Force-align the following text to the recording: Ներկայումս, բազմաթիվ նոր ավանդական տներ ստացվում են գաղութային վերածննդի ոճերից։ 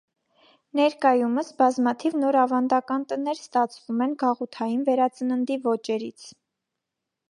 Ներկայումս, 0.79 1.51
բազմաթիվ 1.59 2.17
նոր 2.23 2.39
ավանդական 2.45 3.07
տներ 3.13 3.45
ստացվում 3.45 4.03
են 4.09 4.19
գաղութային 4.27 4.85
վերածննդի 4.93 5.65
ոճերից։ 5.73 6.31